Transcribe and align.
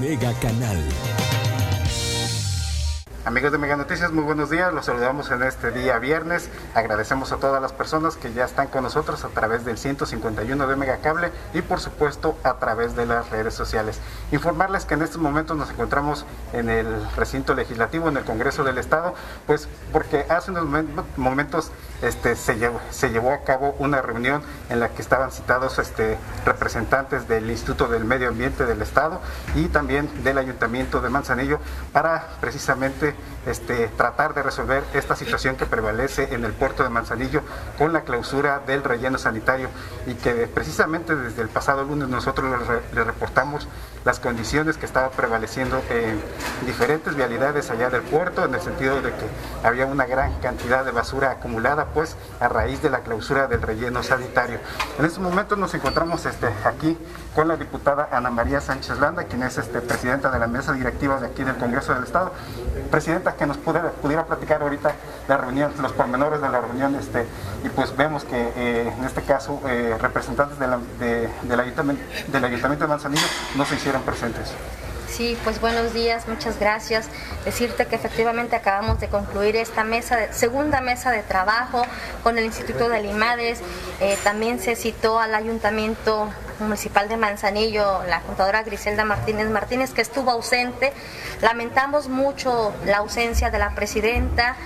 Mega 0.00 0.32
Canal. 0.40 1.17
Amigos 3.28 3.52
de 3.52 3.58
Mega 3.58 3.76
Noticias, 3.76 4.10
muy 4.10 4.24
buenos 4.24 4.48
días. 4.48 4.72
Los 4.72 4.86
saludamos 4.86 5.30
en 5.30 5.42
este 5.42 5.70
día 5.70 5.98
viernes. 5.98 6.48
Agradecemos 6.74 7.30
a 7.30 7.36
todas 7.36 7.60
las 7.60 7.74
personas 7.74 8.16
que 8.16 8.32
ya 8.32 8.46
están 8.46 8.68
con 8.68 8.84
nosotros 8.84 9.22
a 9.22 9.28
través 9.28 9.66
del 9.66 9.76
151 9.76 10.66
de 10.66 10.76
Mega 10.76 10.96
Cable 11.02 11.30
y 11.52 11.60
por 11.60 11.78
supuesto 11.78 12.38
a 12.42 12.54
través 12.54 12.96
de 12.96 13.04
las 13.04 13.28
redes 13.28 13.52
sociales. 13.52 14.00
Informarles 14.32 14.86
que 14.86 14.94
en 14.94 15.02
estos 15.02 15.20
momentos 15.20 15.58
nos 15.58 15.68
encontramos 15.68 16.24
en 16.54 16.70
el 16.70 16.86
recinto 17.16 17.52
legislativo, 17.52 18.08
en 18.08 18.16
el 18.16 18.24
Congreso 18.24 18.64
del 18.64 18.78
Estado, 18.78 19.12
pues 19.46 19.68
porque 19.92 20.24
hace 20.30 20.50
unos 20.50 20.64
momentos 21.18 21.70
este, 22.02 22.36
se, 22.36 22.56
llevó, 22.56 22.80
se 22.90 23.10
llevó 23.10 23.32
a 23.32 23.44
cabo 23.44 23.74
una 23.78 24.02
reunión 24.02 24.42
en 24.70 24.80
la 24.80 24.90
que 24.90 25.02
estaban 25.02 25.32
citados 25.32 25.78
este, 25.78 26.18
representantes 26.44 27.28
del 27.28 27.50
Instituto 27.50 27.88
del 27.88 28.04
Medio 28.04 28.28
Ambiente 28.28 28.66
del 28.66 28.82
Estado 28.82 29.20
y 29.54 29.66
también 29.66 30.08
del 30.22 30.38
Ayuntamiento 30.38 31.00
de 31.00 31.10
Manzanillo 31.10 31.58
para 31.92 32.28
precisamente 32.40 33.14
este, 33.46 33.88
tratar 33.88 34.34
de 34.34 34.42
resolver 34.42 34.84
esta 34.94 35.16
situación 35.16 35.56
que 35.56 35.66
prevalece 35.66 36.34
en 36.34 36.44
el 36.44 36.52
puerto 36.52 36.82
de 36.82 36.90
Manzanillo 36.90 37.42
con 37.76 37.92
la 37.92 38.02
clausura 38.02 38.60
del 38.66 38.84
relleno 38.84 39.18
sanitario 39.18 39.68
y 40.06 40.14
que 40.14 40.32
precisamente 40.46 41.16
desde 41.16 41.42
el 41.42 41.48
pasado 41.48 41.84
lunes 41.84 42.08
nosotros 42.08 42.54
le, 42.92 43.04
reportamos 43.04 43.68
las 44.04 44.20
condiciones 44.20 44.76
que 44.76 44.86
estaban 44.86 45.10
prevaleciendo 45.10 45.82
en 45.90 46.20
diferentes 46.66 47.14
vialidades 47.14 47.70
allá 47.70 47.90
del 47.90 48.02
puerto 48.02 48.44
en 48.44 48.54
el 48.54 48.60
sentido 48.60 49.00
de 49.02 49.10
que 49.10 49.26
había 49.66 49.86
una 49.86 50.06
gran 50.06 50.34
cantidad 50.40 50.84
de 50.84 50.92
basura 50.92 51.32
acumulada 51.32 51.87
pues 51.88 52.16
a 52.40 52.48
raíz 52.48 52.82
de 52.82 52.90
la 52.90 53.00
clausura 53.00 53.46
del 53.46 53.62
relleno 53.62 54.02
sanitario. 54.02 54.58
En 54.98 55.04
este 55.04 55.20
momento 55.20 55.56
nos 55.56 55.74
encontramos 55.74 56.24
este, 56.26 56.48
aquí 56.64 56.96
con 57.34 57.48
la 57.48 57.56
diputada 57.56 58.08
Ana 58.10 58.30
María 58.30 58.60
Sánchez 58.60 58.98
Landa, 58.98 59.24
quien 59.24 59.42
es 59.42 59.58
este, 59.58 59.80
presidenta 59.80 60.30
de 60.30 60.38
la 60.38 60.46
mesa 60.46 60.72
directiva 60.72 61.20
de 61.20 61.26
aquí 61.26 61.44
del 61.44 61.56
Congreso 61.56 61.94
del 61.94 62.04
Estado. 62.04 62.32
Presidenta, 62.90 63.34
que 63.34 63.46
nos 63.46 63.56
pudiera, 63.58 63.90
pudiera 63.90 64.24
platicar 64.24 64.62
ahorita 64.62 64.92
la 65.28 65.36
reunión, 65.36 65.72
los 65.80 65.92
pormenores 65.92 66.40
de 66.40 66.48
la 66.48 66.60
reunión, 66.60 66.94
este, 66.94 67.26
y 67.64 67.68
pues 67.68 67.96
vemos 67.96 68.24
que 68.24 68.52
eh, 68.56 68.92
en 68.96 69.04
este 69.04 69.22
caso 69.22 69.60
eh, 69.66 69.96
representantes 70.00 70.58
del, 70.58 71.60
ayuntamiento, 71.60 72.02
del 72.28 72.44
Ayuntamiento 72.44 72.84
de 72.84 72.88
Manzanillo 72.88 73.26
no 73.56 73.64
se 73.64 73.74
hicieron 73.74 74.02
presentes. 74.02 74.52
Sí, 75.10 75.36
pues 75.42 75.60
buenos 75.60 75.94
días, 75.94 76.28
muchas 76.28 76.60
gracias. 76.60 77.08
Decirte 77.44 77.86
que 77.86 77.96
efectivamente 77.96 78.54
acabamos 78.54 79.00
de 79.00 79.08
concluir 79.08 79.56
esta 79.56 79.82
mesa, 79.82 80.32
segunda 80.32 80.80
mesa 80.80 81.10
de 81.10 81.22
trabajo 81.22 81.82
con 82.22 82.38
el 82.38 82.44
Instituto 82.44 82.88
de 82.88 83.02
Limades. 83.02 83.60
Eh, 84.00 84.16
también 84.22 84.60
se 84.60 84.76
citó 84.76 85.18
al 85.18 85.34
Ayuntamiento 85.34 86.30
Municipal 86.60 87.08
de 87.08 87.16
Manzanillo, 87.16 88.04
la 88.04 88.20
contadora 88.20 88.62
Griselda 88.62 89.04
Martínez 89.04 89.48
Martínez, 89.48 89.92
que 89.92 90.02
estuvo 90.02 90.30
ausente. 90.30 90.92
Lamentamos 91.40 92.08
mucho 92.08 92.72
la 92.84 92.98
ausencia 92.98 93.50
de 93.50 93.58
la 93.58 93.74
presidenta 93.74 94.56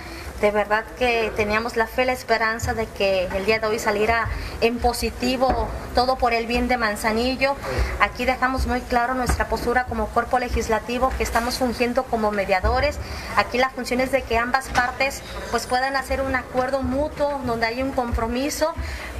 de 0.43 0.51
verdad 0.51 0.83
que 0.99 1.31
teníamos 1.37 1.77
la 1.77 1.87
fe, 1.87 2.03
la 2.03 2.11
esperanza 2.11 2.73
de 2.73 2.85
que 2.85 3.29
el 3.33 3.45
día 3.45 3.59
de 3.59 3.67
hoy 3.67 3.79
saliera 3.79 4.27
en 4.59 4.77
positivo 4.77 5.69
todo 5.95 6.17
por 6.17 6.33
el 6.33 6.47
bien 6.47 6.67
de 6.67 6.75
Manzanillo. 6.75 7.55
Aquí 8.01 8.25
dejamos 8.25 8.67
muy 8.67 8.81
claro 8.81 9.13
nuestra 9.13 9.47
postura 9.47 9.85
como 9.85 10.07
cuerpo 10.07 10.39
legislativo, 10.39 11.13
que 11.17 11.23
estamos 11.23 11.59
fungiendo 11.59 12.03
como 12.03 12.29
mediadores. 12.31 12.99
Aquí 13.37 13.57
la 13.57 13.69
función 13.69 14.01
es 14.01 14.11
de 14.11 14.23
que 14.23 14.37
ambas 14.37 14.67
partes 14.67 15.21
pues 15.49 15.65
puedan 15.65 15.95
hacer 15.95 16.19
un 16.19 16.35
acuerdo 16.35 16.81
mutuo 16.81 17.39
donde 17.45 17.65
hay 17.65 17.81
un 17.81 17.91
compromiso 17.93 18.73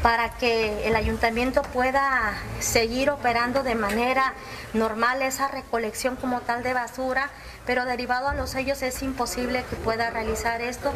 para 0.03 0.31
que 0.31 0.85
el 0.85 0.97
ayuntamiento 0.97 1.61
pueda 1.61 2.33
seguir 2.59 3.09
operando 3.09 3.63
de 3.63 3.73
manera 3.73 4.33
normal 4.73 5.21
esa 5.21 5.47
recolección 5.47 6.17
como 6.17 6.41
tal 6.41 6.61
de 6.61 6.73
basura 6.73 7.31
pero 7.65 7.85
derivado 7.85 8.27
a 8.27 8.33
los 8.33 8.51
sellos 8.51 8.81
es 8.81 9.01
imposible 9.03 9.63
que 9.69 9.75
pueda 9.77 10.09
realizar 10.09 10.61
esto. 10.61 10.91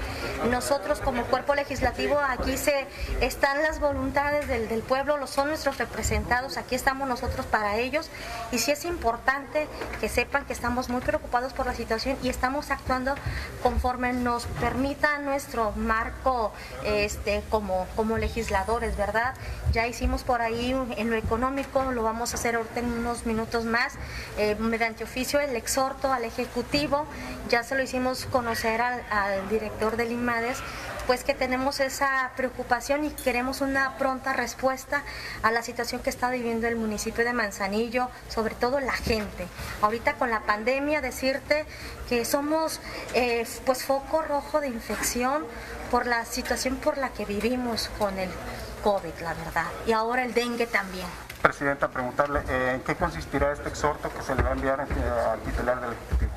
Nosotros 0.49 0.99
como 0.99 1.23
cuerpo 1.25 1.55
legislativo 1.55 2.19
aquí 2.19 2.57
se 2.57 2.87
están 3.21 3.61
las 3.63 3.79
voluntades 3.79 4.47
del, 4.47 4.67
del 4.67 4.81
pueblo, 4.81 5.17
los 5.17 5.29
son 5.29 5.47
nuestros 5.47 5.77
representados, 5.77 6.57
aquí 6.57 6.75
estamos 6.75 7.07
nosotros 7.07 7.45
para 7.45 7.77
ellos 7.77 8.09
y 8.51 8.59
sí 8.59 8.71
es 8.71 8.85
importante 8.85 9.67
que 10.01 10.09
sepan 10.09 10.45
que 10.45 10.53
estamos 10.53 10.89
muy 10.89 11.01
preocupados 11.01 11.53
por 11.53 11.65
la 11.65 11.73
situación 11.73 12.17
y 12.21 12.29
estamos 12.29 12.71
actuando 12.71 13.15
conforme 13.63 14.13
nos 14.13 14.45
permita 14.59 15.19
nuestro 15.19 15.71
marco 15.73 16.51
este, 16.83 17.43
como, 17.49 17.87
como 17.95 18.17
legisladores, 18.17 18.96
¿verdad? 18.97 19.33
Ya 19.71 19.87
hicimos 19.87 20.23
por 20.23 20.41
ahí 20.41 20.75
en 20.97 21.09
lo 21.09 21.15
económico, 21.15 21.91
lo 21.91 22.03
vamos 22.03 22.33
a 22.33 22.37
hacer 22.37 22.55
ahorita 22.55 22.79
en 22.79 22.91
unos 22.91 23.25
minutos 23.25 23.65
más, 23.65 23.93
eh, 24.37 24.55
mediante 24.59 25.03
oficio 25.03 25.39
el 25.39 25.55
exhorto 25.55 26.11
al 26.11 26.23
Ejecutivo 26.23 27.05
ya 27.49 27.63
se 27.63 27.75
lo 27.75 27.83
hicimos 27.83 28.25
conocer 28.25 28.81
al, 28.81 29.49
director 29.49 29.95
del 29.95 30.11
IMADES, 30.11 30.57
pues 31.05 31.23
que 31.23 31.33
tenemos 31.33 31.79
esa 31.79 32.31
preocupación 32.35 33.05
y 33.05 33.09
queremos 33.11 33.61
una 33.61 33.97
pronta 33.97 34.33
respuesta 34.33 35.03
a 35.41 35.51
la 35.51 35.61
situación 35.61 36.01
que 36.01 36.09
está 36.09 36.29
viviendo 36.29 36.67
el 36.67 36.75
municipio 36.75 37.23
de 37.23 37.31
Manzanillo, 37.31 38.09
sobre 38.27 38.55
todo 38.55 38.81
la 38.81 38.91
gente. 38.91 39.47
Ahorita 39.81 40.15
con 40.15 40.29
la 40.29 40.41
pandemia, 40.41 40.99
decirte 40.99 41.65
que 42.09 42.25
somos 42.25 42.81
eh, 43.13 43.47
pues 43.65 43.85
foco 43.85 44.21
rojo 44.21 44.59
de 44.59 44.67
infección 44.67 45.45
por 45.89 46.05
la 46.05 46.25
situación 46.25 46.75
por 46.75 46.97
la 46.97 47.09
que 47.09 47.23
vivimos 47.23 47.89
con 47.97 48.19
el 48.19 48.29
COVID, 48.77 49.13
la 49.21 49.33
verdad, 49.33 49.65
y 49.85 49.91
ahora 49.91 50.23
el 50.23 50.33
dengue 50.33 50.67
también. 50.67 51.07
Presidenta, 51.41 51.87
preguntarle, 51.87 52.41
eh, 52.49 52.73
¿en 52.75 52.81
qué 52.81 52.95
consistirá 52.95 53.51
este 53.51 53.69
exhorto 53.69 54.11
que 54.13 54.21
se 54.23 54.35
le 54.35 54.41
va 54.41 54.49
a 54.49 54.53
enviar 54.53 54.79
eh, 54.81 55.29
al 55.31 55.39
titular 55.41 55.79
del 55.81 55.91
Ejecutivo? 55.93 56.31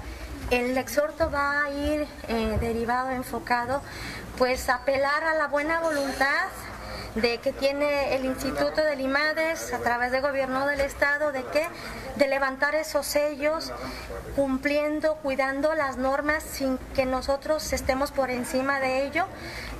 El 0.50 0.76
exhorto 0.76 1.30
va 1.30 1.64
a 1.64 1.70
ir 1.70 2.08
eh, 2.28 2.58
derivado, 2.60 3.10
enfocado, 3.10 3.82
pues 4.36 4.68
apelar 4.68 5.24
a 5.24 5.34
la 5.34 5.46
buena 5.46 5.80
voluntad 5.80 6.48
de 7.14 7.38
que 7.38 7.52
tiene 7.52 8.14
el 8.14 8.24
Instituto 8.24 8.82
de 8.82 8.96
Limades 8.96 9.72
a 9.72 9.78
través 9.78 10.12
del 10.12 10.22
gobierno 10.22 10.66
del 10.66 10.80
estado 10.80 11.32
de 11.32 11.42
que 11.44 11.66
de 12.16 12.28
levantar 12.28 12.74
esos 12.74 13.06
sellos 13.06 13.72
cumpliendo, 14.36 15.16
cuidando 15.16 15.74
las 15.74 15.96
normas 15.96 16.42
sin 16.42 16.78
que 16.94 17.06
nosotros 17.06 17.72
estemos 17.72 18.12
por 18.12 18.30
encima 18.30 18.78
de 18.80 19.06
ello, 19.06 19.26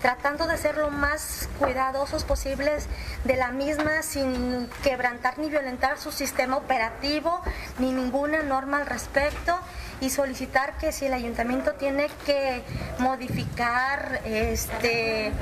tratando 0.03 0.47
de 0.47 0.57
ser 0.57 0.77
lo 0.77 0.91
más 0.91 1.49
cuidadosos 1.59 2.25
posibles 2.25 2.87
de 3.25 3.37
la 3.37 3.53
misma 3.53 4.03
sin 4.03 4.69
quebrantar 4.83 5.39
ni 5.39 5.49
violentar 5.49 5.99
su 5.99 6.11
sistema 6.11 6.57
operativo 6.57 7.41
ni 7.79 7.93
ninguna 7.93 8.43
norma 8.43 8.79
al 8.79 8.87
respecto 8.87 9.59
y 10.01 10.11
solicitar 10.11 10.79
que 10.79 10.93
si 10.93 11.07
el 11.07 11.13
ayuntamiento 11.13 11.73
tiene 11.75 12.09
que 12.25 12.63
modificar, 12.99 14.21
este, 14.25 15.33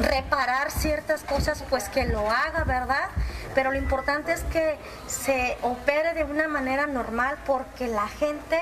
reparar 0.00 0.70
ciertas 0.70 1.22
cosas, 1.22 1.64
pues 1.70 1.88
que 1.88 2.06
lo 2.06 2.30
haga, 2.30 2.64
¿verdad? 2.64 3.08
Pero 3.54 3.70
lo 3.70 3.78
importante 3.78 4.32
es 4.32 4.42
que 4.44 4.76
se 5.06 5.56
opere 5.62 6.14
de 6.14 6.24
una 6.24 6.48
manera 6.48 6.86
normal 6.86 7.38
porque 7.46 7.86
la 7.86 8.08
gente 8.08 8.58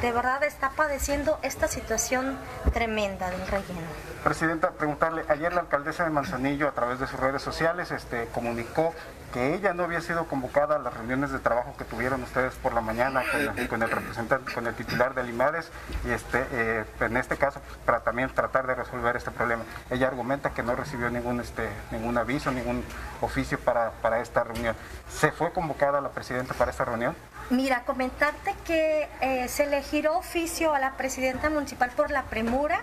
de 0.00 0.12
verdad 0.12 0.42
está 0.44 0.70
padeciendo 0.70 1.38
esta 1.42 1.68
situación 1.68 2.38
tremenda 2.72 3.30
del 3.30 3.46
relleno. 3.46 3.86
Presidenta, 4.24 4.70
preguntarle, 4.70 5.24
ayer 5.28 5.52
la 5.52 5.60
alcaldesa 5.60 6.04
de 6.04 6.10
Manzanillo 6.10 6.68
a 6.68 6.72
través 6.72 7.00
de 7.00 7.06
sus 7.06 7.18
redes 7.18 7.42
sociales 7.42 7.90
este, 7.90 8.26
comunicó 8.34 8.94
que 9.32 9.54
ella 9.54 9.74
no 9.74 9.84
había 9.84 10.00
sido 10.00 10.26
convocada 10.26 10.76
a 10.76 10.78
las 10.78 10.92
reuniones 10.92 11.30
de 11.30 11.38
trabajo 11.38 11.74
que 11.78 11.84
tuvieron 11.84 12.22
ustedes 12.22 12.54
por 12.56 12.74
la 12.74 12.80
mañana 12.80 13.22
con, 13.68 13.82
el 13.82 13.90
representante, 13.90 14.52
con 14.52 14.66
el 14.66 14.74
titular 14.74 15.14
del 15.14 15.28
IMADES, 15.28 15.70
y 16.04 16.10
este, 16.10 16.44
eh, 16.50 16.84
en 17.00 17.16
este 17.16 17.36
caso 17.36 17.60
para 17.86 18.00
también 18.00 18.30
tratar 18.30 18.66
de 18.66 18.74
resolver 18.74 19.16
este 19.16 19.30
problema. 19.30 19.62
Ella 19.90 20.08
argumenta 20.08 20.50
que 20.50 20.62
no 20.62 20.74
recibió 20.74 21.10
ningún, 21.10 21.40
este, 21.40 21.68
ningún 21.92 22.18
aviso, 22.18 22.50
ningún 22.50 22.84
oficio 23.20 23.58
para, 23.58 23.92
para 24.02 24.20
esta 24.20 24.44
reunión. 24.44 24.74
¿Se 25.08 25.30
fue 25.30 25.52
convocada 25.52 26.00
la 26.00 26.10
presidenta 26.10 26.54
para 26.54 26.70
esta 26.70 26.84
reunión? 26.84 27.14
Mira, 27.50 27.82
comentarte 27.82 28.54
que 28.64 29.08
eh, 29.20 29.48
se 29.48 29.66
le 29.66 29.82
giró 29.82 30.18
oficio 30.18 30.72
a 30.72 30.78
la 30.78 30.92
presidenta 30.96 31.50
municipal 31.50 31.90
por 31.90 32.12
la 32.12 32.22
premura. 32.26 32.80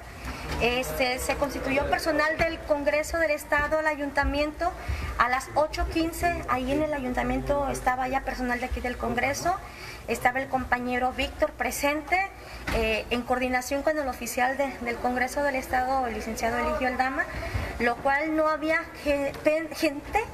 Este, 0.62 1.20
se 1.20 1.36
constituyó 1.36 1.90
personal 1.90 2.38
del 2.38 2.60
Congreso 2.60 3.18
del 3.18 3.32
Estado 3.32 3.80
al 3.80 3.88
ayuntamiento 3.88 4.70
a 5.20 5.30
las 5.30 5.50
8.15. 5.52 6.44
Ahí 6.50 6.70
en 6.74 6.84
el 6.84 6.94
ayuntamiento 6.94 7.70
estaba 7.70 8.10
ya 8.10 8.26
personal 8.26 8.60
de 8.60 8.66
aquí 8.66 8.82
del 8.82 8.98
Congreso. 8.98 9.56
Estaba 10.10 10.42
el 10.42 10.50
compañero 10.50 11.14
Víctor 11.14 11.52
presente 11.52 12.28
eh, 12.76 13.06
en 13.10 13.22
coordinación 13.22 13.84
con 13.84 13.98
el 13.98 14.08
oficial 14.10 14.58
del 14.58 14.98
Congreso 14.98 15.44
del 15.44 15.56
Estado, 15.56 16.08
el 16.08 16.14
licenciado 16.14 16.58
Eligio 16.58 16.90
Aldama, 16.90 17.24
lo 17.80 17.96
cual 17.96 18.36
no 18.36 18.50
había 18.50 18.82
gente 19.06 20.26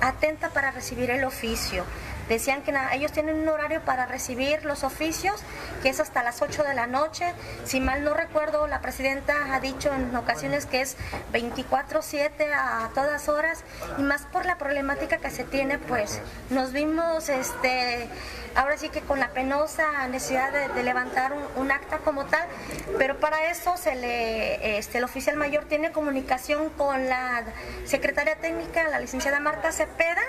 atenta 0.00 0.48
para 0.50 0.70
recibir 0.70 1.10
el 1.10 1.24
oficio. 1.24 1.84
Decían 2.28 2.62
que 2.62 2.74
ellos 2.92 3.12
tienen 3.12 3.36
un 3.36 3.48
horario 3.48 3.80
para 3.82 4.06
recibir 4.06 4.64
los 4.64 4.84
oficios, 4.84 5.42
que 5.82 5.88
es 5.88 6.00
hasta 6.00 6.22
las 6.22 6.42
8 6.42 6.62
de 6.64 6.74
la 6.74 6.86
noche. 6.86 7.32
Si 7.64 7.80
mal 7.80 8.04
no 8.04 8.14
recuerdo, 8.14 8.66
la 8.66 8.80
presidenta 8.80 9.54
ha 9.54 9.60
dicho 9.60 9.92
en 9.92 10.14
ocasiones 10.14 10.66
que 10.66 10.80
es 10.80 10.96
24/7 11.32 12.52
a 12.52 12.90
todas 12.94 13.28
horas 13.28 13.64
y 13.96 14.02
más 14.02 14.22
por 14.22 14.46
la 14.46 14.58
problemática 14.58 15.18
que 15.18 15.30
se 15.30 15.44
tiene, 15.44 15.78
pues 15.78 16.20
nos 16.50 16.72
vimos 16.72 17.28
este 17.28 18.08
ahora 18.54 18.76
sí 18.76 18.88
que 18.88 19.00
con 19.00 19.20
la 19.20 19.28
penosa 19.28 20.08
necesidad 20.08 20.52
de, 20.74 20.82
levantar 20.82 21.32
un, 21.56 21.70
acta 21.70 21.98
como 21.98 22.24
tal, 22.26 22.46
pero 22.96 23.20
para 23.20 23.50
eso 23.50 23.76
se 23.76 23.94
le, 23.94 24.78
este, 24.78 24.98
el 24.98 25.04
oficial 25.04 25.36
mayor 25.36 25.64
tiene 25.66 25.92
comunicación 25.92 26.70
con 26.70 27.08
la 27.08 27.44
secretaria 27.84 28.36
técnica, 28.36 28.88
la 28.88 29.00
licenciada 29.00 29.38
Marta 29.38 29.70
Cepeda, 29.70 30.22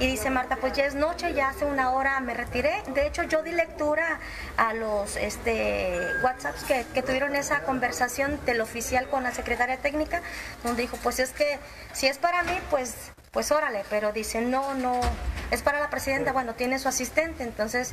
y 0.00 0.06
dice 0.06 0.30
Marta, 0.30 0.56
pues 0.56 0.72
ya 0.72 0.86
es 0.86 0.94
noche, 0.94 1.34
ya 1.34 1.50
hace 1.50 1.66
una 1.66 1.90
hora 1.90 2.18
me 2.20 2.34
retiré. 2.34 2.82
De 2.94 3.06
hecho, 3.06 3.22
yo 3.24 3.42
di 3.42 3.52
lectura 3.52 4.18
a 4.56 4.72
los 4.72 5.16
este, 5.16 6.00
WhatsApps 6.24 6.64
que, 6.64 6.86
que 6.94 7.02
tuvieron 7.02 7.36
esa 7.36 7.60
conversación 7.60 8.40
del 8.46 8.62
oficial 8.62 9.08
con 9.08 9.22
la 9.22 9.32
secretaria 9.32 9.76
técnica, 9.76 10.22
donde 10.64 10.82
dijo, 10.82 10.96
pues 11.02 11.20
es 11.20 11.32
que 11.32 11.58
si 11.92 12.06
es 12.06 12.16
para 12.18 12.42
mí, 12.42 12.58
pues 12.70 13.12
pues 13.30 13.52
órale, 13.52 13.84
pero 13.88 14.10
dice, 14.10 14.40
no, 14.40 14.74
no, 14.74 15.00
es 15.52 15.62
para 15.62 15.78
la 15.78 15.88
presidenta, 15.88 16.32
bueno, 16.32 16.54
tiene 16.54 16.80
su 16.80 16.88
asistente, 16.88 17.44
entonces 17.44 17.92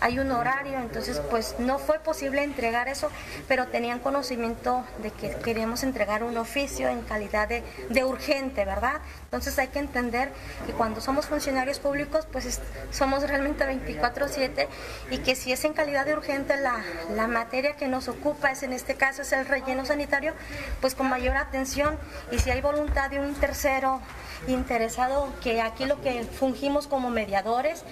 hay 0.00 0.18
un 0.18 0.30
horario, 0.30 0.78
entonces 0.78 1.20
pues 1.30 1.56
no 1.58 1.78
fue 1.78 1.98
posible 1.98 2.42
entregar 2.42 2.88
eso, 2.88 3.10
pero 3.46 3.66
tenían 3.66 3.98
conocimiento 3.98 4.84
de 5.02 5.10
que 5.10 5.30
queríamos 5.36 5.82
entregar 5.82 6.22
un 6.22 6.36
oficio 6.36 6.88
en 6.88 7.02
calidad 7.02 7.48
de, 7.48 7.62
de 7.88 8.04
urgente, 8.04 8.64
¿verdad? 8.64 9.00
Entonces 9.24 9.58
hay 9.58 9.68
que 9.68 9.78
entender 9.78 10.30
que 10.66 10.72
cuando 10.72 11.00
somos 11.00 11.26
funcionarios 11.26 11.78
públicos 11.78 12.26
pues 12.30 12.60
somos 12.90 13.22
realmente 13.22 13.64
24/7 13.64 14.68
y 15.10 15.18
que 15.18 15.34
si 15.34 15.52
es 15.52 15.64
en 15.64 15.72
calidad 15.72 16.06
de 16.06 16.14
urgente 16.14 16.56
la, 16.56 16.82
la 17.14 17.26
materia 17.26 17.76
que 17.76 17.88
nos 17.88 18.08
ocupa 18.08 18.50
es 18.50 18.62
en 18.62 18.72
este 18.72 18.94
caso 18.94 19.22
es 19.22 19.32
el 19.32 19.46
relleno 19.46 19.84
sanitario, 19.84 20.32
pues 20.80 20.94
con 20.94 21.08
mayor 21.08 21.36
atención 21.36 21.98
y 22.30 22.38
si 22.38 22.50
hay 22.50 22.60
voluntad 22.60 23.10
de 23.10 23.20
un 23.20 23.34
tercero 23.34 24.00
interesado 24.46 25.32
que 25.42 25.60
aquí 25.60 25.84
lo 25.84 26.00
que 26.00 26.22
fungimos 26.24 26.86
como 26.86 27.10
mediadores 27.10 27.82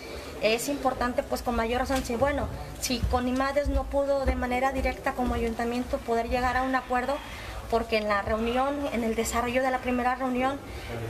es 0.43 0.69
importante 0.69 1.23
pues 1.23 1.43
con 1.43 1.57
mayor 1.57 1.81
razón 1.81 1.96
si 2.05 2.17
bueno 2.17 2.49
si 2.81 2.99
con 2.99 3.27
IMADES 3.27 3.69
no 3.69 3.85
pudo 3.85 4.25
de 4.25 4.35
manera 4.35 4.73
directa 4.73 5.13
como 5.13 5.35
ayuntamiento 5.35 5.99
poder 5.99 6.29
llegar 6.29 6.57
a 6.57 6.63
un 6.63 6.75
acuerdo 6.75 7.17
porque 7.71 7.97
en 7.97 8.09
la 8.09 8.23
reunión, 8.23 8.75
en 8.93 9.05
el 9.05 9.15
desarrollo 9.15 9.63
de 9.63 9.71
la 9.71 9.79
primera 9.79 10.15
reunión, 10.15 10.59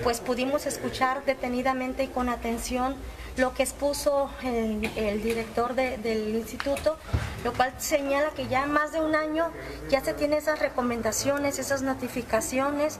pues 0.03 0.21
pudimos 0.21 0.67
escuchar 0.67 1.25
detenidamente 1.25 2.05
y 2.05 2.09
con 2.09 2.29
atención 2.29 2.97
lo 3.37 3.53
que 3.53 3.63
expuso 3.63 4.31
el, 4.43 4.81
director 5.23 5.75
del 5.75 6.35
instituto, 6.35 6.97
lo 7.45 7.53
cual 7.53 7.75
señala 7.77 8.31
que 8.31 8.49
ya 8.49 8.65
más 8.65 8.93
de 8.93 9.01
un 9.01 9.15
año 9.15 9.51
ya 9.91 10.03
se 10.03 10.15
tiene 10.15 10.39
esas 10.39 10.59
recomendaciones, 10.59 11.59
esas 11.59 11.83
notificaciones 11.83 12.99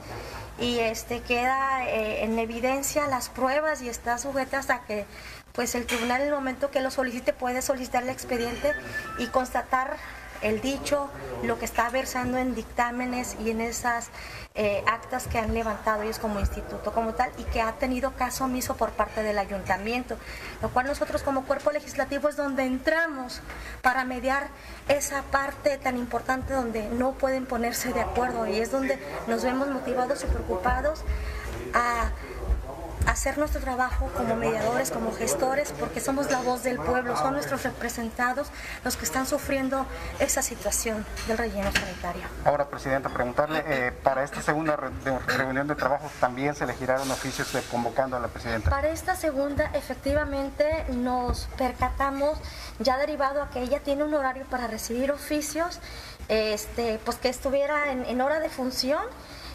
y 0.61 0.79
este 0.79 1.21
queda 1.21 1.87
eh, 1.89 2.25
en 2.25 2.39
evidencia 2.39 3.07
las 3.07 3.31
pruebas 3.31 3.81
y 3.83 3.89
está 3.89 4.19
sujeta 4.19 4.59
hasta 4.59 4.83
que 4.85 5.07
pues 5.57 5.75
el 5.75 5.87
tribunal 5.87 6.21
en 6.21 6.29
el 6.29 6.35
momento 6.35 6.71
que 6.71 6.81
lo 6.81 6.91
solicite 6.91 7.33
puede 7.33 7.63
solicitar 7.63 8.03
el 8.03 8.11
expediente 8.11 8.75
y 9.19 9.27
constatar 9.27 9.97
el 10.43 10.61
dicho, 10.61 11.09
lo 11.45 11.59
que 11.59 11.65
está 11.65 11.89
versando 11.89 12.37
en 12.37 12.55
dictámenes 12.55 13.37
y 13.43 13.51
en 13.51 13.63
esas 13.63 14.11
eh, 14.55 14.83
actas 14.87 15.27
que 15.27 15.39
han 15.39 15.55
levantado 15.55 16.03
ellos 16.03 16.19
como 16.19 16.41
instituto 16.41 16.93
como 16.93 17.15
tal 17.15 17.31
y 17.39 17.45
que 17.45 17.63
ha 17.63 17.73
tenido 17.73 18.13
caso 18.13 18.45
omiso 18.45 18.77
por 18.77 18.91
parte 18.91 19.23
del 19.23 19.39
ayuntamiento, 19.39 20.19
lo 20.61 20.69
cual 20.69 20.87
nosotros 20.87 21.23
como 21.23 21.45
cuerpo 21.45 21.73
legislativo 21.73 22.29
es 22.29 22.37
donde 22.37 22.65
entramos 22.65 23.41
para 23.81 24.05
mediar 24.05 24.49
esa 24.89 25.23
parte 25.23 25.79
tan 25.79 25.97
importante 25.97 26.53
donde 26.53 26.89
no 26.91 27.13
pueden 27.13 27.47
ponerse 27.47 27.95
de 27.95 28.01
acuerdo 28.03 28.47
y 28.47 28.61
es 28.61 28.71
donde 28.71 28.99
nos 29.27 29.43
vemos 29.43 29.69
motivados 29.69 30.23
y 30.23 30.27
preocupados 30.27 31.03
a 31.73 32.11
hacer 33.17 33.39
nuestro 33.39 33.63
trabajo 33.63 34.11
como 34.15 34.37
mediadores, 34.37 34.91
como 34.91 35.11
gestores, 35.11 35.73
porque 35.81 36.01
somos 36.01 36.31
la 36.31 36.43
voz 36.43 36.63
del 36.63 36.77
pueblo, 36.77 37.17
son 37.17 37.33
nuestros 37.33 37.63
representados 37.63 38.49
los 38.85 38.99
que 38.99 39.07
están 39.07 39.27
sufriendo 39.27 39.87
esa 40.19 40.43
situación 40.43 41.07
del 41.27 41.39
relleno 41.39 41.73
sanitario. 41.73 42.25
Ahora, 42.45 42.69
Presidenta, 42.69 43.09
preguntarle, 43.09 43.65
eh, 43.67 43.93
para 44.03 44.23
esta 44.23 44.43
segunda 44.43 44.77
reunión 44.77 45.67
de 45.67 45.75
trabajo 45.75 46.11
también 46.21 46.55
se 46.55 46.67
le 46.67 46.75
giraron 46.75 47.11
oficios 47.11 47.49
convocando 47.71 48.19
a 48.19 48.21
la 48.21 48.29
Presidenta. 48.29 48.69
Para 48.69 48.89
esta 48.89 49.17
segunda, 49.17 49.71
efectivamente, 49.73 50.85
nos 50.91 51.49
percatamos, 51.57 52.39
ya 52.81 52.99
derivado 52.99 53.43
a 53.43 53.49
que 53.49 53.63
ella 53.63 53.81
tiene 53.81 54.05
un 54.05 54.13
horario 54.13 54.45
para 54.51 54.67
recibir 54.67 55.11
oficios, 55.11 55.81
este, 56.29 57.01
pues 57.03 57.17
que 57.17 57.31
estuviera 57.31 57.93
en, 57.93 58.05
en 58.05 58.21
hora 58.21 58.41
de 58.41 58.51
función 58.51 59.01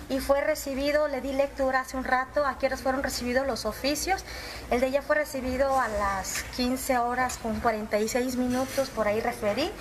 y 0.09 0.19
fue 0.19 0.41
recibido, 0.41 1.07
le 1.07 1.21
di 1.21 1.33
lectura 1.33 1.81
hace 1.81 1.97
un 1.97 2.03
rato, 2.03 2.45
a 2.45 2.57
qué 2.57 2.67
horas 2.67 2.81
fueron 2.81 3.03
recibidos 3.03 3.47
los 3.47 3.65
oficios. 3.65 4.23
El 4.69 4.81
de 4.81 4.87
ella 4.87 5.01
fue 5.01 5.15
recibido 5.15 5.79
a 5.79 5.87
las 5.87 6.43
15 6.55 6.97
horas 6.97 7.37
con 7.37 7.59
46 7.59 8.35
minutos, 8.35 8.89
por 8.89 9.07
ahí 9.07 9.21
referí. 9.21 9.71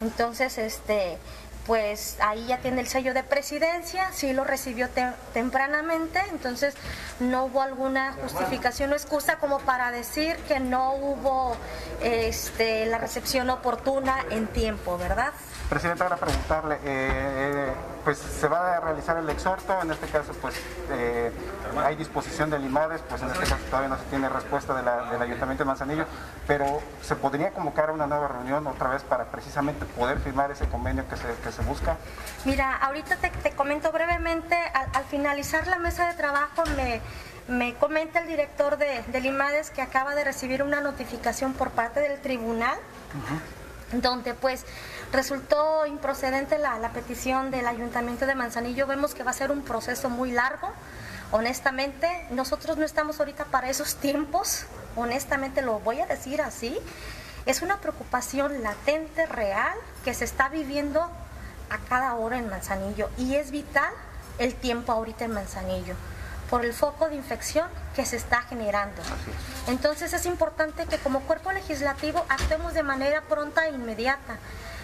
Entonces, 0.00 0.58
este, 0.58 1.18
pues 1.66 2.16
ahí 2.20 2.46
ya 2.46 2.58
tiene 2.58 2.80
el 2.80 2.86
sello 2.86 3.12
de 3.12 3.24
presidencia, 3.24 4.12
sí 4.12 4.32
lo 4.32 4.44
recibió 4.44 4.88
tempranamente, 5.34 6.20
entonces 6.30 6.74
no 7.18 7.46
hubo 7.46 7.60
alguna 7.60 8.12
justificación 8.22 8.92
o 8.92 8.94
excusa 8.94 9.38
como 9.38 9.58
para 9.58 9.90
decir 9.90 10.36
que 10.48 10.60
no 10.60 10.94
hubo 10.94 11.56
este, 12.02 12.86
la 12.86 12.98
recepción 12.98 13.50
oportuna 13.50 14.24
en 14.30 14.46
tiempo, 14.46 14.96
¿verdad? 14.96 15.32
Presidente, 15.68 16.04
ahora 16.04 16.16
preguntarle, 16.16 16.76
eh, 16.76 16.78
eh, 16.84 17.72
pues 18.04 18.18
se 18.18 18.46
va 18.46 18.76
a 18.76 18.80
realizar 18.80 19.16
el 19.16 19.28
exhorto, 19.28 19.82
en 19.82 19.90
este 19.90 20.06
caso 20.06 20.32
pues 20.40 20.54
eh, 20.90 21.32
hay 21.84 21.96
disposición 21.96 22.50
de 22.50 22.60
Limares, 22.60 23.00
pues 23.08 23.20
en 23.22 23.30
este 23.30 23.40
caso 23.40 23.64
todavía 23.68 23.88
no 23.88 23.98
se 23.98 24.04
tiene 24.04 24.28
respuesta 24.28 24.74
del 24.74 25.20
Ayuntamiento 25.20 25.64
de 25.64 25.66
Manzanillo, 25.66 26.04
pero 26.46 26.80
se 27.02 27.16
podría 27.16 27.50
convocar 27.50 27.90
una 27.90 28.06
nueva 28.06 28.28
reunión 28.28 28.64
otra 28.68 28.90
vez 28.90 29.02
para 29.02 29.24
precisamente 29.24 29.84
poder 29.86 30.20
firmar 30.20 30.52
ese 30.52 30.68
convenio 30.68 31.04
que 31.08 31.16
se, 31.16 31.62
busca. 31.62 31.96
Mira, 32.44 32.76
ahorita 32.76 33.16
te, 33.16 33.50
comento 33.56 33.90
brevemente, 33.90 34.56
al, 34.72 35.04
finalizar 35.04 35.66
la 35.66 35.78
mesa 35.78 36.06
de 36.06 36.14
trabajo 36.14 36.62
me 36.76 37.00
me 37.48 37.74
comenta 37.74 38.18
el 38.18 38.26
director 38.26 38.76
de, 38.76 39.04
de, 39.06 39.20
Limades 39.20 39.70
que 39.70 39.80
acaba 39.80 40.16
de 40.16 40.24
recibir 40.24 40.64
una 40.64 40.80
notificación 40.80 41.52
por 41.52 41.70
parte 41.70 42.00
del 42.00 42.20
tribunal, 42.20 42.76
donde 43.92 44.34
pues 44.34 44.64
Resultó 45.12 45.86
improcedente 45.86 46.58
la, 46.58 46.90
petición 46.90 47.50
del 47.50 47.66
Ayuntamiento 47.66 48.26
de 48.26 48.34
Manzanillo. 48.34 48.86
Vemos 48.86 49.14
que 49.14 49.22
va 49.22 49.30
a 49.30 49.34
ser 49.34 49.50
un 49.50 49.62
proceso 49.62 50.10
muy 50.10 50.32
largo. 50.32 50.68
Honestamente, 51.30 52.26
nosotros 52.30 52.76
no 52.76 52.84
estamos 52.84 53.20
ahorita 53.20 53.44
para 53.46 53.70
esos 53.70 53.96
tiempos. 53.96 54.66
Honestamente, 54.96 55.62
lo 55.62 55.78
voy 55.80 56.00
a 56.00 56.06
decir 56.06 56.42
así. 56.42 56.76
Es 57.46 57.62
una 57.62 57.80
preocupación 57.80 58.62
latente, 58.62 59.26
real, 59.26 59.76
que 60.04 60.12
se 60.12 60.24
está 60.24 60.48
viviendo 60.48 61.00
a 61.70 61.78
cada 61.88 62.14
hora 62.14 62.38
en 62.38 62.48
Manzanillo. 62.48 63.08
Y 63.16 63.36
es 63.36 63.52
vital 63.52 63.92
el 64.38 64.54
tiempo 64.54 64.92
ahorita 64.92 65.24
en 65.24 65.32
Manzanillo 65.32 65.94
por 66.50 66.64
el 66.64 66.72
foco 66.72 67.08
de 67.08 67.16
infección 67.16 67.68
que 67.94 68.04
se 68.04 68.16
está 68.16 68.42
generando. 68.42 69.02
Entonces 69.66 70.12
es 70.12 70.26
importante 70.26 70.86
que 70.86 70.98
como 70.98 71.20
cuerpo 71.20 71.52
legislativo 71.52 72.24
actuemos 72.28 72.74
de 72.74 72.82
manera 72.82 73.22
pronta 73.22 73.66
e 73.66 73.70
inmediata. 73.70 74.38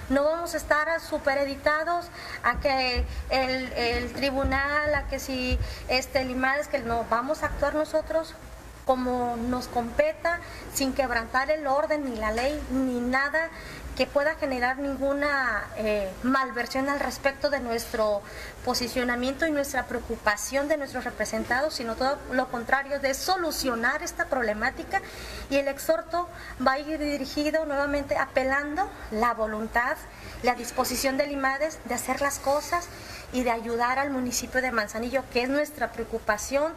No 0.09 0.25
vamos 0.25 0.54
a 0.54 0.57
estar 0.57 1.00
supereditados 1.00 2.07
a 2.42 2.61
que 2.61 3.04
el, 3.31 4.12
tribunal, 4.12 4.95
a 4.95 5.07
que 5.07 5.19
si 5.19 5.59
este 5.88 6.25
Limares, 6.25 6.69
que 6.69 6.81
no. 6.81 7.07
Vamos 7.09 7.42
a 7.42 7.47
actuar 7.47 7.75
nosotros 7.75 8.35
como 8.84 9.36
nos 9.36 9.68
competa, 9.68 10.40
sin 10.74 10.92
quebrantar 10.92 11.50
el 11.50 11.66
orden 11.66 12.04
ni 12.04 12.16
la 12.16 12.32
ley 12.32 12.60
ni 12.70 13.00
nada 13.00 13.50
que 13.96 14.06
pueda 14.06 14.34
generar 14.36 14.78
ninguna 14.78 15.64
eh, 15.76 16.10
malversión 16.22 16.88
al 16.88 16.98
respecto 16.98 17.50
de 17.50 17.60
nuestro 17.60 18.22
posicionamiento 18.64 19.46
y 19.46 19.50
nuestra 19.50 19.86
preocupación 19.86 20.68
de 20.68 20.78
nuestros 20.78 21.04
representados, 21.04 21.74
sino 21.74 21.94
todo 21.94 22.18
lo 22.32 22.50
contrario, 22.50 23.00
de 23.00 23.12
solucionar 23.12 24.02
esta 24.02 24.26
problemática. 24.26 25.02
Y 25.50 25.56
el 25.56 25.68
exhorto 25.68 26.28
va 26.66 26.72
a 26.72 26.78
ir 26.78 26.98
dirigido 26.98 27.66
nuevamente 27.66 28.16
apelando 28.16 28.88
la 29.10 29.34
voluntad, 29.34 29.96
la 30.42 30.54
disposición 30.54 31.18
del 31.18 31.32
IMADES 31.32 31.78
de 31.84 31.94
hacer 31.94 32.22
las 32.22 32.38
cosas 32.38 32.88
y 33.32 33.42
de 33.42 33.50
ayudar 33.50 33.98
al 33.98 34.10
municipio 34.10 34.62
de 34.62 34.72
Manzanillo, 34.72 35.24
que 35.32 35.42
es 35.42 35.48
nuestra 35.48 35.92
preocupación 35.92 36.72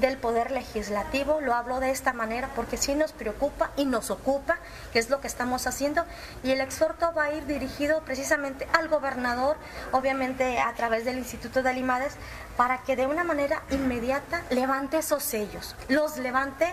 del 0.00 0.16
Poder 0.16 0.50
Legislativo. 0.50 1.40
Lo 1.40 1.54
hablo 1.54 1.80
de 1.80 1.90
esta 1.90 2.12
manera 2.12 2.48
porque 2.54 2.76
sí 2.76 2.94
nos 2.94 3.12
preocupa 3.12 3.70
y 3.76 3.84
nos 3.84 4.10
ocupa, 4.10 4.58
que 4.92 4.98
es 4.98 5.10
lo 5.10 5.20
que 5.20 5.26
estamos 5.26 5.66
haciendo. 5.66 6.04
Y 6.42 6.50
el 6.52 6.60
exhorto 6.60 7.12
va 7.14 7.24
a 7.24 7.32
ir 7.32 7.46
dirigido 7.46 8.02
precisamente 8.02 8.66
al 8.72 8.88
gobernador, 8.88 9.56
obviamente 9.92 10.58
a 10.58 10.72
través 10.74 11.04
del 11.04 11.18
Instituto 11.18 11.62
de 11.62 11.74
Limades, 11.74 12.14
para 12.56 12.78
que 12.78 12.96
de 12.96 13.06
una 13.06 13.24
manera 13.24 13.62
inmediata 13.70 14.42
levante 14.50 14.98
esos 14.98 15.22
sellos, 15.22 15.74
los 15.88 16.18
levante 16.18 16.72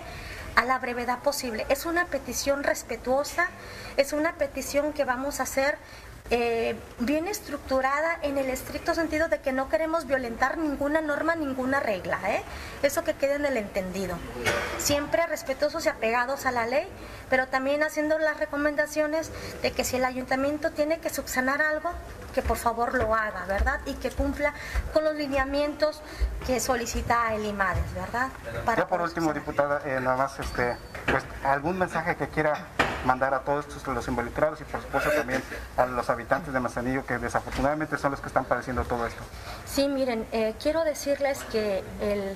a 0.56 0.66
la 0.66 0.80
brevedad 0.80 1.20
posible. 1.20 1.66
Es 1.70 1.86
una 1.86 2.06
petición 2.06 2.64
respetuosa, 2.64 3.48
es 3.98 4.14
una 4.14 4.34
petición 4.34 4.94
que 4.94 5.06
vamos 5.06 5.40
a 5.40 5.44
hacer 5.44 5.78
eh, 6.32 6.76
bien 7.00 7.28
estructurada 7.28 8.18
en 8.24 8.38
el 8.38 8.50
estricto 8.50 8.96
sentido 8.96 9.28
de 9.28 9.40
que 9.42 9.52
no 9.52 9.70
queremos 9.70 10.08
violentar 10.08 10.58
ninguna 10.58 11.02
norma, 11.02 11.36
ninguna 11.36 11.80
regla. 11.80 12.20
¿eh? 12.28 12.42
Eso 12.82 13.04
que 13.04 13.14
quede 13.14 13.36
en 13.36 13.46
el 13.46 13.58
entendido. 13.58 14.18
Siempre 14.80 15.26
respetuosos 15.28 15.86
y 15.86 15.90
apegados 15.90 16.46
a 16.46 16.52
la 16.52 16.66
ley, 16.66 16.88
pero 17.30 17.48
también 17.48 17.84
haciendo 17.84 18.18
las 18.18 18.40
recomendaciones 18.40 19.32
de 19.62 19.72
que 19.72 19.84
si 19.84 19.98
el 19.98 20.06
ayuntamiento 20.06 20.72
tiene 20.72 21.00
que 21.00 21.10
subsanar 21.10 21.62
algo, 21.62 21.92
que 22.34 22.42
por 22.42 22.58
favor 22.58 22.96
lo 22.96 23.14
haga, 23.16 23.46
¿verdad? 23.46 23.80
Y 23.86 23.94
que 23.94 24.10
cumpla 24.10 24.54
con 24.94 25.04
los 25.04 25.16
lineamientos 25.16 26.02
que 26.46 26.60
solicita 26.60 27.34
el 27.34 27.46
IMADES, 27.46 27.94
¿verdad? 27.94 28.30
Para 28.66 28.82
ya 28.82 28.88
por 28.88 29.02
último, 29.02 29.32
diputada, 29.32 29.82
eh, 29.86 30.00
nada 30.02 30.18
más 30.18 30.40
este, 30.40 30.76
pues, 31.06 31.24
algún 31.44 31.78
mensaje 31.78 32.16
que 32.18 32.28
quiera 32.28 32.68
mandar 33.06 33.34
a 33.34 33.42
todos 33.42 33.66
los 33.88 34.08
involucrados 34.08 34.60
y 34.62 34.64
por 34.66 34.82
supuesto 34.82 35.10
también 35.12 35.42
a 35.78 35.86
los 35.86 36.10
habitantes 36.10 36.54
de 36.54 36.60
Manzanillo 36.60 37.06
que 37.06 37.18
desafortunadamente 37.18 37.98
son 37.98 38.12
los 38.12 38.20
que 38.20 38.28
están 38.28 38.46
padeciendo 38.46 38.84
todo 38.84 39.08
esto. 39.08 39.22
Sí, 39.66 39.88
miren, 39.88 40.28
eh, 40.32 40.56
quiero 40.62 40.84
decirles 40.84 41.44
que 41.52 41.84
el 42.02 42.36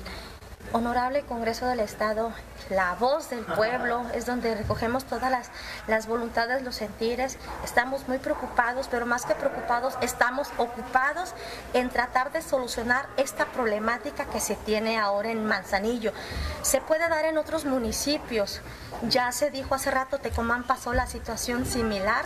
Honorable 0.71 1.23
Congreso 1.23 1.65
del 1.65 1.79
Estado, 1.79 2.31
la 2.69 2.93
voz 2.93 3.31
del 3.31 3.43
pueblo, 3.43 4.05
es 4.13 4.27
donde 4.27 4.53
recogemos 4.53 5.03
todas 5.03 5.31
las, 5.31 5.49
las, 5.87 6.05
voluntades, 6.05 6.61
los 6.61 6.75
sentires. 6.75 7.39
Estamos 7.63 8.07
muy 8.07 8.19
preocupados, 8.19 8.87
pero 8.87 9.07
más 9.07 9.25
que 9.25 9.33
preocupados, 9.33 9.97
estamos 10.01 10.49
ocupados 10.57 11.33
en 11.73 11.89
tratar 11.89 12.31
de 12.31 12.43
solucionar 12.43 13.07
esta 13.17 13.45
problemática 13.45 14.25
que 14.25 14.39
se 14.39 14.55
tiene 14.55 14.99
ahora 14.99 15.31
en 15.31 15.43
Manzanillo. 15.43 16.13
Se 16.61 16.81
puede 16.81 17.09
dar 17.09 17.25
en 17.25 17.39
otros 17.39 17.65
municipios. 17.65 18.61
Ya 19.07 19.31
se 19.31 19.49
dijo 19.49 19.73
hace 19.73 19.89
rato, 19.89 20.19
Tecomán 20.19 20.63
pasó 20.65 20.93
la 20.93 21.07
situación 21.07 21.65
similar. 21.65 22.25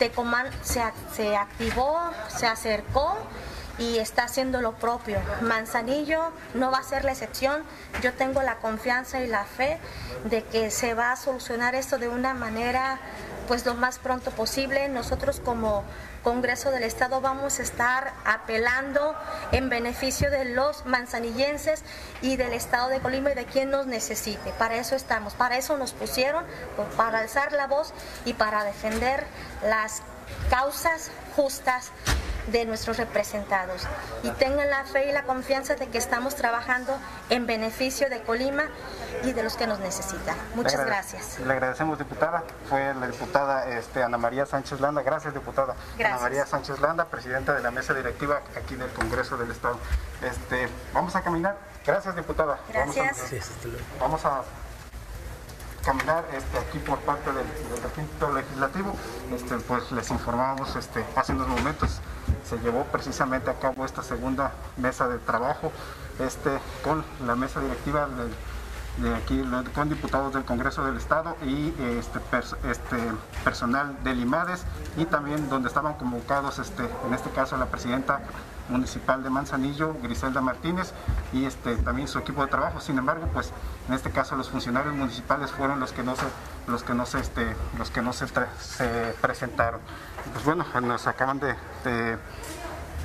Tecomán 0.00 0.48
se, 0.62 0.82
se 1.14 1.36
activó, 1.36 2.00
se 2.36 2.48
acercó 2.48 3.16
y 3.78 3.98
está 3.98 4.24
haciendo 4.24 4.60
lo 4.60 4.72
propio. 4.72 5.18
Manzanillo 5.42 6.32
no 6.54 6.70
va 6.70 6.78
a 6.78 6.82
ser 6.82 7.04
la 7.04 7.12
excepción. 7.12 7.62
Yo 8.02 8.12
tengo 8.14 8.42
la 8.42 8.56
confianza 8.56 9.20
y 9.20 9.26
la 9.26 9.44
fe 9.44 9.78
de 10.24 10.44
que 10.44 10.70
se 10.70 10.94
va 10.94 11.12
a 11.12 11.16
solucionar 11.16 11.74
esto 11.74 11.98
de 11.98 12.08
una 12.08 12.34
manera 12.34 12.98
pues 13.46 13.64
lo 13.64 13.74
más 13.74 13.98
pronto 13.98 14.30
posible. 14.30 14.88
Nosotros 14.88 15.40
como 15.40 15.84
Congreso 16.22 16.70
del 16.72 16.82
Estado 16.82 17.20
vamos 17.20 17.60
a 17.60 17.62
estar 17.62 18.12
apelando 18.24 19.14
en 19.52 19.68
beneficio 19.68 20.30
de 20.30 20.44
los 20.44 20.84
manzanillenses 20.84 21.84
y 22.20 22.36
del 22.36 22.52
Estado 22.52 22.88
de 22.88 22.98
Colima 22.98 23.30
y 23.30 23.34
de 23.34 23.44
quien 23.44 23.70
nos 23.70 23.86
necesite. 23.86 24.50
Para 24.58 24.76
eso 24.76 24.96
estamos, 24.96 25.34
para 25.34 25.56
eso 25.56 25.76
nos 25.76 25.92
pusieron, 25.92 26.44
para 26.96 27.20
alzar 27.20 27.52
la 27.52 27.68
voz 27.68 27.92
y 28.24 28.32
para 28.32 28.64
defender 28.64 29.24
las 29.62 30.02
causas 30.50 31.12
justas 31.36 31.92
de 32.48 32.64
nuestros 32.64 32.96
representados 32.96 33.86
y 34.22 34.30
tengan 34.30 34.70
la 34.70 34.84
fe 34.84 35.08
y 35.08 35.12
la 35.12 35.24
confianza 35.24 35.74
de 35.74 35.88
que 35.88 35.98
estamos 35.98 36.34
trabajando 36.34 36.96
en 37.30 37.46
beneficio 37.46 38.08
de 38.08 38.20
Colima 38.22 38.64
y 39.24 39.32
de 39.32 39.42
los 39.42 39.56
que 39.56 39.66
nos 39.66 39.78
necesitan. 39.80 40.36
Muchas 40.54 40.84
gracias. 40.84 41.38
Le 41.40 41.52
agradecemos, 41.52 41.98
diputada. 41.98 42.44
Fue 42.68 42.94
la 42.94 43.06
diputada 43.06 43.68
este, 43.68 44.02
Ana 44.02 44.18
María 44.18 44.46
Sánchez 44.46 44.80
Landa. 44.80 45.02
Gracias, 45.02 45.34
diputada. 45.34 45.74
Ana 45.98 46.18
María 46.18 46.46
Sánchez 46.46 46.80
Landa, 46.80 47.06
presidenta 47.06 47.54
de 47.54 47.62
la 47.62 47.70
mesa 47.70 47.94
directiva 47.94 48.42
aquí 48.56 48.76
del 48.76 48.90
Congreso 48.90 49.36
del 49.36 49.50
Estado. 49.50 49.78
Este, 50.22 50.68
vamos 50.92 51.16
a 51.16 51.22
caminar. 51.22 51.56
Gracias, 51.84 52.16
diputada. 52.16 52.58
Gracias. 52.72 53.30
Vamos 54.00 54.24
a, 54.24 54.42
caminar 55.86 56.24
este, 56.36 56.58
aquí 56.58 56.78
por 56.80 56.98
parte 56.98 57.30
del, 57.32 57.46
del 57.46 58.34
legislativo. 58.34 58.94
Este, 59.32 59.56
pues 59.58 59.92
les 59.92 60.10
informamos 60.10 60.74
este, 60.74 61.04
hace 61.14 61.32
unos 61.32 61.48
momentos 61.48 62.00
se 62.44 62.58
llevó 62.58 62.84
precisamente 62.84 63.50
a 63.50 63.54
cabo 63.54 63.84
esta 63.84 64.02
segunda 64.02 64.52
mesa 64.76 65.08
de 65.08 65.18
trabajo 65.18 65.72
este, 66.18 66.50
con 66.82 67.04
la 67.26 67.36
mesa 67.36 67.60
directiva 67.60 68.08
de, 68.98 69.14
aquí, 69.14 69.42
con 69.74 69.88
diputados 69.88 70.32
del 70.32 70.44
Congreso 70.44 70.84
del 70.84 70.96
Estado 70.96 71.36
y 71.42 71.74
este, 71.98 72.20
este, 72.70 72.96
personal 73.44 73.96
del 74.02 74.20
IMADES 74.20 74.64
y 74.96 75.04
también 75.04 75.48
donde 75.48 75.68
estaban 75.68 75.94
convocados, 75.94 76.58
este, 76.58 76.88
en 77.06 77.14
este 77.14 77.30
caso 77.30 77.56
la 77.56 77.66
presidenta 77.66 78.20
municipal 78.68 79.22
de 79.22 79.30
Manzanillo, 79.30 79.94
Griselda 80.02 80.40
Martínez, 80.40 80.92
y 81.32 81.44
este, 81.44 81.76
también 81.76 82.08
su 82.08 82.18
equipo 82.18 82.42
de 82.42 82.50
trabajo. 82.50 82.80
Sin 82.80 82.98
embargo, 82.98 83.28
pues 83.32 83.52
en 83.88 83.94
este 83.94 84.10
caso 84.10 84.36
los 84.36 84.50
funcionarios 84.50 84.94
municipales 84.94 85.50
fueron 85.50 85.80
los 85.80 85.92
que 85.92 86.02
no 86.02 86.16
se, 86.16 86.24
los 86.66 86.82
que 86.82 86.94
no 86.94 87.06
se, 87.06 87.20
este, 87.20 87.56
los 87.78 87.90
que 87.90 88.02
no 88.02 88.12
se, 88.12 88.26
se 88.26 89.14
presentaron 89.20 89.80
pues 90.32 90.44
bueno, 90.44 90.64
nos 90.82 91.06
acaban 91.06 91.40
de, 91.40 91.54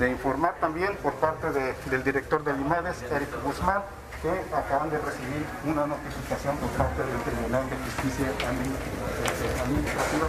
informar 0.08 0.54
también 0.60 0.96
por 1.02 1.14
parte 1.14 1.50
del 1.52 2.02
director 2.04 2.42
del 2.42 2.60
IMADES, 2.60 3.02
Eric 3.10 3.28
Guzmán, 3.44 3.82
que 4.20 4.30
acaban 4.54 4.90
de 4.90 4.98
recibir 4.98 5.46
una 5.64 5.86
notificación 5.86 6.56
por 6.56 6.70
parte 6.70 7.02
del 7.02 7.20
Tribunal 7.22 7.70
de 7.70 7.76
Justicia 7.76 8.26
Administrativa 9.64 10.26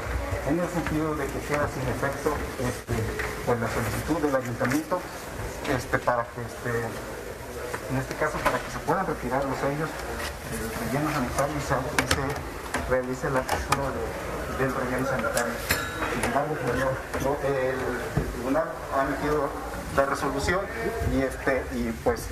en 0.50 0.60
el 0.60 0.70
sentido 0.70 1.16
de 1.16 1.26
que 1.26 1.40
queda 1.40 1.68
sin 1.70 1.88
efecto 1.90 2.34
este, 2.60 2.94
pues, 3.46 3.60
la 3.60 3.68
solicitud 3.68 4.18
del 4.22 4.36
ayuntamiento 4.36 5.02
este, 5.70 6.00
para 6.00 6.24
que 6.24 6.42
este, 6.42 6.72
en 7.92 7.98
este 7.98 8.16
caso 8.16 8.38
para 8.40 8.58
que 8.60 8.72
se 8.72 8.80
puedan 8.80 9.06
retirar 9.06 9.44
los 9.46 9.58
sellos 9.60 9.90
del 10.52 10.68
relleno 10.80 11.12
sanitario 11.12 11.56
y 11.58 11.62
se, 11.62 12.54
realice 12.90 13.30
la 13.30 13.42
postura 13.42 13.84
del 14.60 14.76
relleno 14.76 15.08
sanitario. 15.08 15.54
El, 17.44 17.80
tribunal 18.34 18.68
ha 18.96 19.04
emitido 19.04 19.50
la 19.96 20.06
resolución 20.06 20.62
y 21.14 21.22
este 21.22 21.64
y 21.74 21.92
pues 22.04 22.26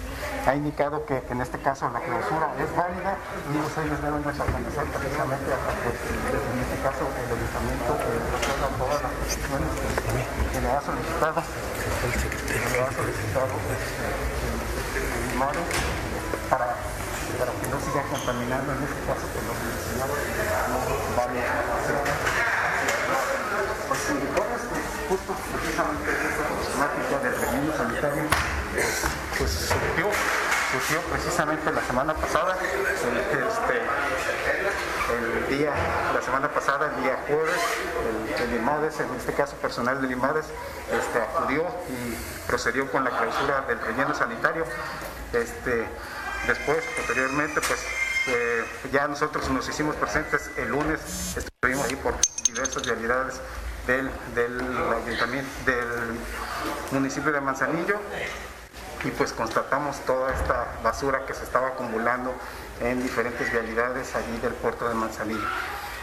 ha 0.47 0.55
indicado 0.55 1.05
que 1.05 1.21
en 1.29 1.41
este 1.41 1.59
caso 1.59 1.89
la 1.93 1.99
clausura 1.99 2.49
es 2.57 2.75
válida 2.75 3.17
y 3.53 3.57
ellos 3.57 4.01
deben 4.01 4.23
pertenecer 4.23 4.85
precisamente 4.89 5.53
a 5.53 5.61
en 5.61 6.57
este 6.57 6.77
caso 6.81 7.05
el 7.05 7.29
ayuntamiento 7.29 7.93
que 8.01 8.09
resuelva 8.33 8.67
todas 8.81 9.01
las 9.05 9.13
peticiones 9.21 9.69
que, 9.77 10.61
le 10.61 10.69
ha 10.71 10.81
solicitado 10.81 11.43
que 12.49 12.57
le 12.57 12.81
ha 12.81 12.91
solicitado 12.91 13.53
el 15.05 15.37
MARE 15.37 15.61
para, 16.49 16.73
para 17.37 17.51
que 17.61 17.67
no 17.69 17.77
siga 17.85 18.01
contaminando 18.09 18.73
en 18.73 18.81
este 18.81 19.01
caso 19.05 19.25
que 19.29 19.41
los 19.45 19.57
varios 21.13 21.45
justo 25.11 25.35
precisamente 25.51 26.07
esa 26.07 26.43
problemática 26.47 27.19
del 27.19 27.35
relleno 27.35 27.75
sanitario 27.75 28.23
pues 29.37 29.51
surgió, 29.51 30.07
surgió 30.71 31.03
la 31.45 31.81
semana 31.81 32.13
pasada, 32.13 32.55
este, 32.61 33.81
el 35.49 35.57
día, 35.57 35.73
la 36.13 36.21
semana 36.21 36.49
pasada, 36.49 36.93
el 36.95 37.03
día 37.03 37.17
jueves, 37.27 37.59
el, 38.41 38.55
IMADES, 38.57 38.99
en 38.99 39.15
este 39.15 39.33
caso 39.33 39.55
personal 39.55 39.99
del 40.01 40.11
IMADES, 40.11 40.45
este, 40.91 41.19
acudió 41.19 41.63
y 41.89 42.15
procedió 42.45 42.91
con 42.91 43.03
la 43.03 43.09
clausura 43.09 43.61
del 43.61 43.79
relleno 43.79 44.13
sanitario. 44.13 44.65
Este, 45.33 45.87
después, 46.45 46.77
posteriormente, 46.95 47.59
pues 47.59 47.79
eh, 48.27 48.63
ya 48.91 49.07
nosotros 49.07 49.49
nos 49.49 49.67
hicimos 49.67 49.95
presentes 49.95 50.51
el 50.57 50.69
lunes, 50.69 51.37
estuvimos 51.37 51.87
ahí 51.87 51.95
por 51.95 52.13
diversas 52.45 52.85
realidades 52.85 53.41
del, 53.87 54.11
del 54.35 56.19
municipio 56.91 57.31
de 57.31 57.41
Manzanillo 57.41 57.99
y 59.03 59.11
pues 59.11 59.33
constatamos 59.33 59.99
toda 60.01 60.33
esta 60.33 60.67
basura 60.83 61.25
que 61.25 61.33
se 61.33 61.43
estaba 61.43 61.69
acumulando 61.69 62.33
en 62.79 63.01
diferentes 63.01 63.51
vialidades 63.51 64.15
allí 64.15 64.37
del 64.41 64.53
puerto 64.53 64.87
de 64.87 64.95
Manzanillo. 64.95 65.47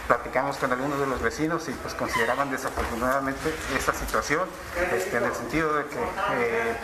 Platicamos 0.06 0.56
con 0.56 0.72
algunos 0.72 0.98
de 1.00 1.06
los 1.06 1.20
vecinos 1.20 1.68
y 1.68 1.72
pues 1.72 1.92
consideraban 1.92 2.50
desafortunadamente 2.50 3.54
esa 3.76 3.92
situación, 3.92 4.48
este, 4.94 5.18
en 5.18 5.24
el 5.24 5.34
sentido 5.34 5.74
de 5.74 5.84
que 5.84 5.98
eh, 5.98 6.76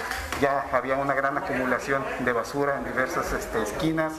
ya 0.42 0.66
había 0.70 0.96
una 0.96 1.14
gran 1.14 1.38
acumulación 1.38 2.04
de 2.20 2.32
basura 2.34 2.76
en 2.76 2.84
diversas 2.84 3.32
este, 3.32 3.62
esquinas 3.62 4.12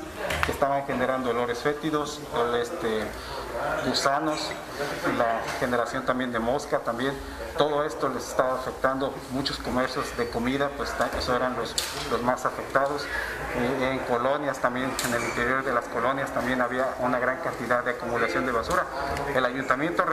que 0.43 0.51
estaban 0.51 0.87
generando 0.87 1.29
olores 1.29 1.59
fétidos, 1.59 2.19
este, 2.59 3.03
gusanos, 3.87 4.51
la 5.17 5.41
generación 5.59 6.05
también 6.05 6.31
de 6.31 6.39
mosca 6.39 6.79
también, 6.79 7.13
todo 7.57 7.85
esto 7.85 8.09
les 8.09 8.27
estaba 8.27 8.55
afectando 8.55 9.13
muchos 9.31 9.57
comercios 9.57 10.05
de 10.17 10.29
comida, 10.29 10.69
pues 10.75 10.93
esos 11.17 11.35
eran 11.35 11.55
los, 11.55 11.73
los 12.11 12.21
más 12.21 12.45
afectados. 12.45 13.05
Eh, 13.55 13.91
en 13.91 13.99
colonias 13.99 14.59
también, 14.59 14.91
en 15.05 15.13
el 15.13 15.23
interior 15.23 15.63
de 15.63 15.73
las 15.73 15.85
colonias 15.85 16.33
también 16.33 16.61
había 16.61 16.95
una 16.99 17.19
gran 17.19 17.37
cantidad 17.39 17.83
de 17.83 17.91
acumulación 17.91 18.45
de 18.45 18.51
basura. 18.51 18.85
El 19.33 19.45
ayuntamiento 19.45 20.03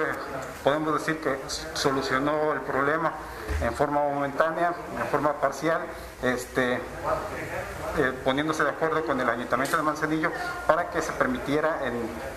podemos 0.63 0.95
decir 0.95 1.21
que 1.21 1.41
solucionó 1.75 2.53
el 2.53 2.61
problema 2.61 3.13
en 3.61 3.75
forma 3.75 4.01
momentánea, 4.01 4.75
en 5.01 5.07
forma 5.09 5.33
parcial, 5.35 5.81
este, 6.23 6.75
eh, 6.75 8.13
poniéndose 8.25 8.63
de 8.63 8.71
acuerdo 8.71 9.05
con 9.05 9.21
el 9.21 9.29
ayuntamiento 9.29 9.77
de 9.77 9.83
Manzanillo 9.83 10.31
para 10.67 10.91
que 10.91 11.03
se 11.03 11.13
permitiera 11.13 11.81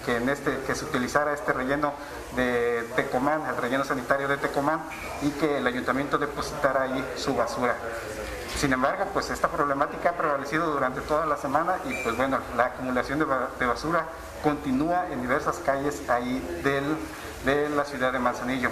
que, 0.03 0.17
en 0.17 0.29
este, 0.29 0.57
que 0.65 0.73
utilizara 0.95 1.33
este 1.33 1.51
relleno 1.51 1.93
de 2.37 2.87
Tecomán, 2.95 3.41
el 3.49 3.57
relleno 3.57 3.83
sanitario 3.83 4.29
de 4.29 4.37
Tecomán, 4.37 4.81
y 5.21 5.29
que 5.31 5.57
el 5.57 5.67
ayuntamiento 5.67 6.17
depositara 6.17 6.83
ahí 6.83 7.05
su 7.17 7.35
basura. 7.35 7.75
Sin 8.57 8.71
embargo, 8.71 9.05
pues 9.11 9.29
esta 9.29 9.49
problemática 9.49 10.11
ha 10.11 10.13
prevalecido 10.13 10.71
durante 10.71 11.01
toda 11.01 11.25
la 11.25 11.35
semana 11.35 11.75
y 11.83 12.01
pues 12.03 12.15
bueno, 12.15 12.39
la 12.55 12.67
acumulación 12.67 13.19
de, 13.19 13.25
basura 13.65 14.05
continúa 14.41 15.07
en 15.11 15.21
diversas 15.21 15.57
calles 15.57 16.01
ahí 16.09 16.39
de 16.63 17.69
la 17.69 17.83
ciudad 17.83 18.13
de 18.13 18.19
Manzanillo. 18.19 18.69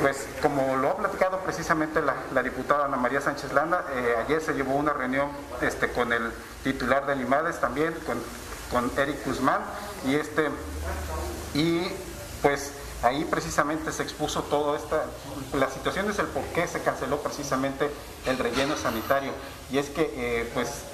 Pues 0.00 0.28
como 0.42 0.76
lo 0.76 0.90
ha 0.90 0.96
platicado 0.98 1.38
precisamente 1.38 2.02
la, 2.02 2.42
diputada 2.42 2.84
Ana 2.84 2.98
María 2.98 3.22
Sánchez 3.22 3.54
Landa, 3.54 3.86
eh, 3.94 4.16
ayer 4.26 4.42
se 4.42 4.52
llevó 4.52 4.74
una 4.74 4.92
reunión 4.92 5.30
este, 5.62 5.90
con 5.90 6.12
el 6.12 6.30
titular 6.62 7.06
de 7.06 7.16
Limades 7.16 7.58
también, 7.58 7.94
con, 8.04 8.18
con 8.70 8.92
Eric 8.98 9.24
Guzmán, 9.24 9.62
y 10.06 10.14
este 10.14 10.50
y 11.54 11.82
pues 12.42 12.72
ahí 13.02 13.24
precisamente 13.24 13.92
se 13.92 14.02
expuso 14.02 14.42
todo 14.42 14.76
esta, 14.76 15.04
la 15.54 15.70
situación 15.70 16.10
es 16.10 16.18
el 16.18 16.26
por 16.26 16.42
qué 16.54 16.66
se 16.66 16.82
canceló 16.82 17.18
precisamente 17.18 17.90
el 18.26 18.38
relleno 18.38 18.76
sanitario. 18.76 19.32
Y 19.70 19.78
es 19.78 19.88
que 19.88 20.12
eh, 20.14 20.50
pues 20.52 20.84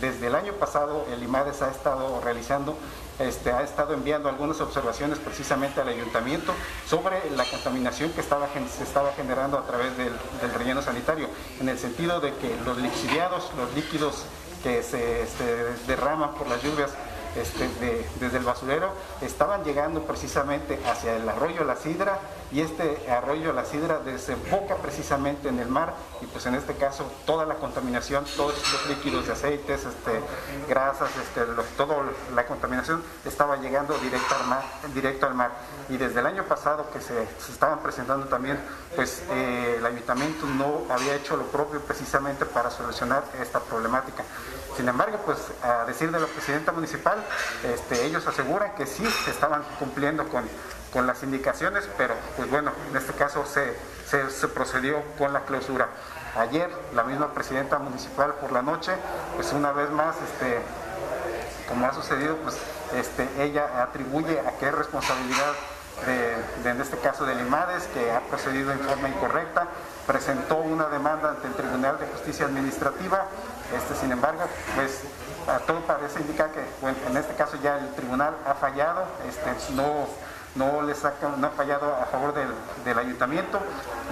desde 0.00 0.28
el 0.28 0.34
año 0.34 0.54
pasado 0.54 1.06
el 1.12 1.22
IMADES 1.22 1.62
ha 1.62 1.70
estado 1.70 2.20
realizando, 2.20 2.76
este, 3.18 3.52
ha 3.52 3.62
estado 3.62 3.94
enviando 3.94 4.28
algunas 4.28 4.60
observaciones 4.60 5.18
precisamente 5.18 5.80
al 5.80 5.88
ayuntamiento 5.88 6.54
sobre 6.88 7.30
la 7.36 7.44
contaminación 7.44 8.10
que 8.12 8.20
estaba, 8.20 8.48
se 8.76 8.84
estaba 8.84 9.12
generando 9.12 9.58
a 9.58 9.66
través 9.66 9.96
del, 9.96 10.12
relleno 10.54 10.82
sanitario, 10.82 11.28
en 11.60 11.68
el 11.68 11.78
sentido 11.78 12.20
de 12.20 12.32
que 12.34 12.56
los 12.64 12.78
lixiviados, 12.78 13.50
los 13.56 13.74
líquidos 13.74 14.24
que 14.62 14.82
se 14.82 15.22
este, 15.22 15.44
derraman 15.86 16.34
por 16.34 16.46
las 16.48 16.62
lluvias, 16.62 16.90
este, 17.36 17.68
desde 18.20 18.38
el 18.38 18.44
basurero 18.44 18.90
estaban 19.20 19.64
llegando 19.64 20.02
precisamente 20.02 20.78
hacia 20.86 21.16
el 21.16 21.28
arroyo 21.28 21.64
La 21.64 21.76
Sidra 21.76 22.18
y 22.52 22.60
este 22.60 23.10
arroyo 23.10 23.52
La 23.52 23.64
Sidra 23.64 24.00
desemboca 24.00 24.76
precisamente 24.76 25.48
en 25.48 25.58
el 25.58 25.68
mar 25.68 25.94
y 26.20 26.26
pues 26.26 26.44
en 26.46 26.54
este 26.54 26.74
caso 26.74 27.10
toda 27.24 27.46
la 27.46 27.54
contaminación, 27.54 28.24
todos 28.36 28.54
estos 28.56 28.86
líquidos 28.88 29.26
de 29.26 29.32
aceites, 29.32 29.84
este, 29.84 30.20
grasas, 30.68 31.10
este, 31.16 31.40
toda 31.76 31.96
la 32.34 32.46
contaminación 32.46 33.02
estaba 33.24 33.56
llegando 33.56 33.96
directo 33.98 34.34
al 35.26 35.34
mar. 35.34 35.50
Y 35.88 35.96
desde 35.96 36.20
el 36.20 36.26
año 36.26 36.44
pasado 36.44 36.90
que 36.90 37.00
se, 37.00 37.22
estaban 37.50 37.80
presentando 37.80 38.26
también, 38.26 38.58
pues 38.94 39.22
eh, 39.30 39.76
el 39.78 39.86
ayuntamiento 39.86 40.46
no 40.46 40.82
había 40.92 41.14
hecho 41.14 41.36
lo 41.36 41.44
propio 41.44 41.80
precisamente 41.80 42.44
para 42.44 42.70
solucionar 42.70 43.24
esta 43.40 43.60
problemática. 43.60 44.24
Sin 44.76 44.88
embargo, 44.88 45.18
pues 45.24 45.38
a 45.62 45.84
decir 45.86 46.10
de 46.10 46.20
la 46.20 46.26
presidenta 46.26 46.72
municipal, 46.72 47.22
este, 47.64 48.04
ellos 48.04 48.26
aseguran 48.26 48.74
que 48.74 48.86
sí 48.86 49.04
estaban 49.28 49.62
cumpliendo 49.78 50.28
con, 50.28 50.44
las 51.06 51.22
indicaciones, 51.22 51.88
pero 51.96 52.14
pues 52.36 52.50
bueno, 52.50 52.70
en 52.90 52.96
este 52.96 53.12
caso 53.14 53.44
se, 53.46 53.74
procedió 54.48 55.02
con 55.16 55.32
la 55.32 55.40
clausura. 55.40 55.88
Ayer 56.36 56.70
la 56.94 57.02
misma 57.02 57.32
presidenta 57.32 57.78
municipal 57.78 58.34
por 58.34 58.52
la 58.52 58.62
noche, 58.62 58.92
pues 59.34 59.52
una 59.52 59.72
vez 59.72 59.90
más, 59.90 60.16
este, 60.16 60.58
como 61.68 61.86
ha 61.86 61.94
sucedido, 61.94 62.36
pues 62.36 62.56
este, 62.94 63.26
ella 63.42 63.82
atribuye 63.82 64.38
a 64.40 64.52
qué 64.58 64.70
responsabilidad 64.70 65.52
de, 66.06 66.70
en 66.70 66.80
este 66.80 66.98
caso 66.98 67.24
de 67.24 67.34
Limades, 67.36 67.84
que 67.94 68.10
ha 68.10 68.20
procedido 68.20 68.72
en 68.72 68.80
forma 68.80 69.08
incorrecta, 69.08 69.68
presentó 70.06 70.56
una 70.56 70.88
demanda 70.88 71.30
ante 71.30 71.46
el 71.46 71.54
Tribunal 71.54 71.98
de 71.98 72.06
Justicia 72.06 72.46
Administrativa, 72.46 73.26
este, 73.74 73.94
sin 73.94 74.12
embargo, 74.12 74.42
pues 74.74 75.02
a 75.48 75.58
todo 75.60 75.80
parece 75.80 76.20
indicar 76.20 76.50
que 76.50 76.60
en 77.08 77.16
este 77.16 77.34
caso 77.34 77.56
ya 77.62 77.78
el 77.78 77.94
tribunal 77.94 78.36
ha 78.46 78.54
fallado, 78.54 79.04
este, 79.28 79.74
no, 79.74 80.06
no, 80.54 80.82
les 80.82 81.02
ha, 81.04 81.12
fallado 81.56 81.94
a 81.96 82.04
favor 82.06 82.34
del, 82.34 82.98
ayuntamiento, 82.98 83.58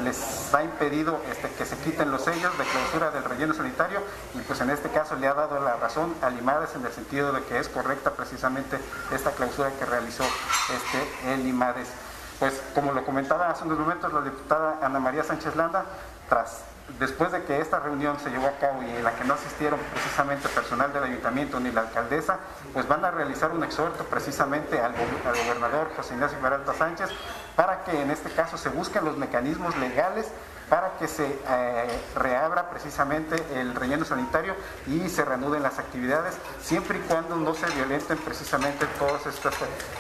les 0.03 0.55
ha 0.55 0.63
impedido 0.63 1.21
este, 1.31 1.51
que 1.51 1.67
se 1.67 1.77
quiten 1.79 2.11
los 2.11 2.23
sellos 2.23 2.57
de 2.57 2.65
clausura 2.65 3.11
del 3.11 3.25
relleno 3.25 3.53
sanitario 3.53 4.01
y 4.35 4.39
pues 4.41 4.61
en 4.61 4.71
este 4.71 4.89
caso 4.89 5.17
le 5.17 5.27
ha 5.27 5.35
dado 5.35 5.61
la 5.61 5.77
razón 5.77 6.15
a 6.23 6.31
Limades 6.31 6.75
en 6.75 6.85
el 6.87 6.93
sentido 6.93 7.33
de 7.33 7.43
que 7.45 7.59
es 7.59 7.69
correcta 7.69 8.13
precisamente 8.13 8.79
esta 9.13 9.33
clausura 9.33 9.71
que 9.79 9.85
realizó 9.85 10.25
este, 10.25 11.33
el 11.35 11.45
Limades. 11.45 11.89
Pues 12.39 12.63
como 12.75 12.93
lo 12.93 13.05
comentaba 13.05 13.51
hace 13.51 13.65
unos 13.65 13.79
momentos 13.79 14.11
la 14.11 14.23
diputada 14.23 14.79
Ana 14.81 14.99
María 14.99 15.23
Sánchez 15.23 15.57
Landa, 15.57 15.85
tras 16.31 16.63
después 16.99 17.31
de 17.33 17.43
que 17.45 17.61
esta 17.61 17.79
reunión 17.79 18.19
se 18.19 18.31
llevó 18.31 18.47
a 18.47 18.53
cabo 18.53 18.83
y 18.83 18.91
en 18.91 19.05
la 19.05 19.13
que 19.13 19.25
no 19.25 19.35
asistieron 19.35 19.79
precisamente 19.93 20.49
personal 20.49 20.93
del 20.93 21.05
ayuntamiento 21.05 21.61
ni 21.61 21.71
la 21.71 21.83
alcaldesa, 21.83 22.39
pues 22.73 22.89
van 22.89 23.05
a 23.05 23.11
realizar 23.11 23.51
un 23.53 23.63
exhorto 23.63 24.05
precisamente 24.05 24.81
al, 24.81 24.95
gobernador 24.95 25.91
José 25.97 26.15
Ignacio 26.15 26.39
Peralta 26.39 26.75
Sánchez 26.75 27.11
para 27.55 27.85
que 27.85 28.01
en 28.01 28.11
este 28.11 28.31
caso 28.31 28.57
se 28.57 28.71
busquen 28.71 29.05
los 29.05 29.17
mecanismos 29.17 29.77
legales 29.77 30.29
para 30.69 30.97
que 30.99 31.09
se 31.09 31.27
eh, 31.27 32.01
reabra 32.15 32.71
precisamente 32.71 33.35
el 33.61 33.75
relleno 33.75 34.05
sanitario 34.05 34.55
y 34.87 35.09
se 35.09 35.25
reanuden 35.25 35.65
las 35.65 35.81
actividades, 35.81 36.37
siempre 36.63 36.99
y 36.99 37.01
cuando 37.03 37.35
no 37.35 37.55
se 37.55 37.67
violenten 37.71 38.17
precisamente 38.19 38.87
todas 38.97 39.27
estas, 39.27 39.55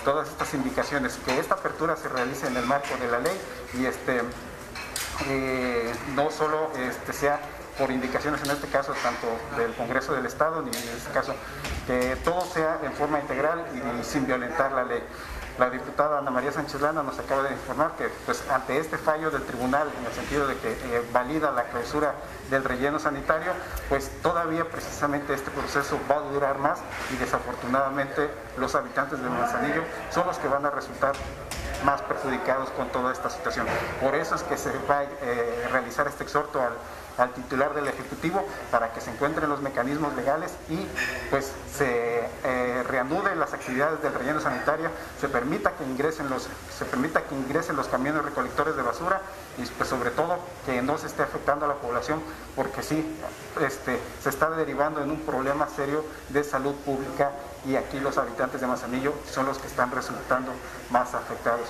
todas 0.04 0.28
estas 0.28 0.54
indicaciones, 0.54 1.18
que 1.24 1.40
esta 1.40 1.54
apertura 1.54 1.96
se 1.96 2.08
realice 2.08 2.46
en 2.46 2.56
el 2.56 2.66
marco 2.66 2.96
de 3.00 3.10
la 3.10 3.18
ley 3.18 3.36
y 3.74 3.86
este 3.86 4.22
eh, 5.28 5.92
no 6.14 6.30
solo 6.30 6.70
este, 6.78 7.12
sea 7.12 7.40
por 7.78 7.90
indicaciones 7.90 8.42
en 8.44 8.50
este 8.50 8.68
caso 8.68 8.92
tanto 9.02 9.26
del 9.56 9.74
Congreso 9.74 10.12
del 10.12 10.26
Estado 10.26 10.61
ni 10.62 10.68
en 10.68 10.88
este 10.96 11.11
caso 11.12 11.35
que 11.87 12.16
todo 12.24 12.42
sea 12.42 12.78
en 12.83 12.92
forma 12.92 13.20
integral 13.20 13.64
y, 13.74 14.04
sin 14.04 14.26
violentar 14.26 14.72
la 14.72 14.85
ley. 14.85 15.02
La 15.59 15.68
diputada 15.68 16.18
Ana 16.18 16.30
María 16.30 16.52
Sánchez 16.52 16.80
Lana 16.80 17.02
nos 17.02 17.18
acaba 17.18 17.42
de 17.42 17.52
informar 17.52 17.92
que 17.96 18.09
pues, 18.24 18.42
ante 18.50 18.78
este 18.78 18.96
fallo 18.96 19.30
del 19.30 19.42
tribunal, 19.42 19.88
en 19.98 20.06
el 20.06 20.12
sentido 20.12 20.46
de 20.46 20.56
que 20.56 20.72
eh, 20.72 21.02
valida 21.12 21.50
la 21.50 21.64
clausura 21.64 22.14
del 22.50 22.64
relleno 22.64 22.98
sanitario, 22.98 23.52
pues 23.88 24.11
todavía 24.22 24.68
precisamente 24.68 25.35
este 25.35 25.50
proceso 25.50 25.98
va 26.11 26.16
a 26.16 26.20
durar 26.20 26.59
más 26.59 26.78
y 27.12 27.16
desafortunadamente 27.16 28.30
los 28.56 28.74
habitantes 28.74 29.22
de 29.22 29.28
Manzanillo 29.28 29.83
son 30.11 30.26
los 30.26 30.38
que 30.38 30.48
van 30.48 30.64
a 30.64 30.70
resultar 30.70 31.12
más 31.84 32.02
perjudicados 32.02 32.70
con 32.70 32.88
toda 32.88 33.12
esta 33.12 33.30
situación. 33.30 33.66
Por 34.00 34.14
eso 34.14 34.34
es 34.34 34.42
que 34.42 34.56
se 34.56 34.70
va 34.88 34.98
a 34.98 35.04
eh, 35.04 35.68
realizar 35.70 36.06
este 36.06 36.24
exhorto 36.24 36.60
al, 36.60 36.72
titular 37.34 37.74
del 37.74 37.88
Ejecutivo 37.88 38.44
para 38.70 38.92
que 38.92 39.00
se 39.00 39.10
encuentren 39.10 39.48
los 39.48 39.60
mecanismos 39.60 40.14
legales 40.14 40.52
y 40.68 40.86
pues 41.30 41.52
se 41.76 42.24
eh, 42.44 42.82
reanuden 42.88 43.38
las 43.38 43.52
actividades 43.52 44.02
del 44.02 44.14
relleno 44.14 44.40
sanitario, 44.40 44.90
se 45.20 45.28
permita 45.28 45.72
que 45.72 45.84
ingresen 45.84 46.30
los, 46.30 46.48
se 46.76 46.84
permita 46.84 47.22
que 47.22 47.34
ingresen 47.34 47.76
los 47.76 47.88
camiones 47.88 48.24
recolectores 48.24 48.76
de 48.76 48.82
basura 48.82 49.20
y 49.58 49.66
pues 49.66 49.88
sobre 49.88 50.10
todo 50.10 50.38
que 50.66 50.82
no 50.82 50.98
se 50.98 51.06
esté 51.06 51.22
afectando 51.22 51.66
a 51.66 51.68
la 51.68 51.74
población 51.74 52.20
porque 52.56 52.82
sí 52.82 53.16
este, 53.60 53.98
se 54.22 54.28
está 54.28 54.50
derivando 54.50 55.02
en 55.02 55.10
un 55.10 55.20
problema 55.20 55.68
serio 55.68 56.04
de 56.30 56.44
salud 56.44 56.74
pública 56.76 57.32
y 57.66 57.76
aquí 57.76 58.00
los 58.00 58.16
habitantes 58.18 58.60
de 58.60 58.66
Manzanillo 58.66 59.14
son 59.30 59.46
los 59.46 59.58
que 59.58 59.66
están 59.66 59.90
resultando 59.90 60.52
más 60.90 61.14
afectados. 61.14 61.68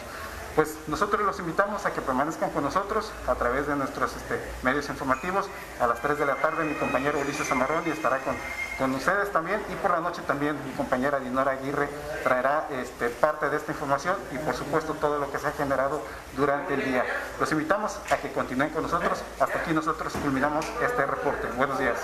Pues 0.56 0.76
nosotros 0.88 1.22
los 1.22 1.38
invitamos 1.38 1.86
a 1.86 1.92
que 1.92 2.00
permanezcan 2.00 2.50
con 2.50 2.64
nosotros 2.64 3.12
a 3.26 3.34
través 3.34 3.66
de 3.66 3.76
nuestros 3.76 4.16
este, 4.16 4.40
medios 4.62 4.88
informativos. 4.88 5.48
A 5.80 5.86
las 5.86 6.00
3 6.00 6.18
de 6.18 6.26
la 6.26 6.36
tarde 6.36 6.64
mi 6.64 6.74
compañero 6.74 7.20
Ulises 7.20 7.48
y 7.86 7.90
estará 7.90 8.18
con, 8.18 8.34
con 8.78 8.94
ustedes 8.94 9.30
también 9.32 9.60
y 9.70 9.74
por 9.76 9.92
la 9.92 10.00
noche 10.00 10.22
también 10.26 10.56
mi 10.66 10.72
compañera 10.72 11.20
Dinora 11.20 11.52
Aguirre 11.52 11.88
traerá 12.22 12.66
este, 12.70 13.08
parte 13.10 13.48
de 13.48 13.56
esta 13.56 13.72
información 13.72 14.16
y 14.32 14.38
por 14.38 14.54
supuesto 14.54 14.94
todo 14.94 15.18
lo 15.18 15.30
que 15.30 15.38
se 15.38 15.46
ha 15.46 15.52
generado 15.52 16.02
durante 16.36 16.74
el 16.74 16.84
día. 16.84 17.04
Los 17.38 17.50
invitamos 17.52 17.98
a 18.10 18.16
que 18.16 18.32
continúen 18.32 18.70
con 18.70 18.82
nosotros. 18.82 19.22
Hasta 19.38 19.58
aquí 19.58 19.72
nosotros 19.72 20.12
culminamos 20.14 20.66
este 20.82 21.06
reporte. 21.06 21.48
Buenos 21.56 21.78
días. 21.78 21.96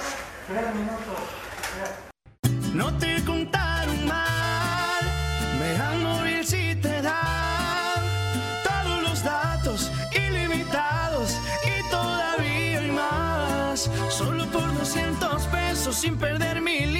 Sin 15.92 16.16
perder 16.18 16.60
mi 16.60 16.95